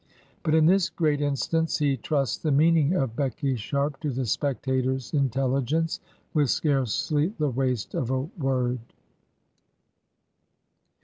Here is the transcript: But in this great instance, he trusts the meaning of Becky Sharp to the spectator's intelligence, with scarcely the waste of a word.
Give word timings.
But 0.41 0.55
in 0.55 0.65
this 0.65 0.89
great 0.89 1.21
instance, 1.21 1.77
he 1.77 1.95
trusts 1.95 2.35
the 2.39 2.51
meaning 2.51 2.95
of 2.95 3.15
Becky 3.15 3.55
Sharp 3.55 3.99
to 3.99 4.09
the 4.09 4.25
spectator's 4.25 5.13
intelligence, 5.13 5.99
with 6.33 6.49
scarcely 6.49 7.35
the 7.37 7.51
waste 7.51 7.93
of 7.93 8.09
a 8.09 8.21
word. 8.21 8.79